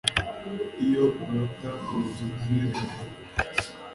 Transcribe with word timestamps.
iyo 0.85 1.03
urota 1.23 1.69
mu 1.85 1.99
nzozi 2.05 2.25
nijoro 2.55 2.95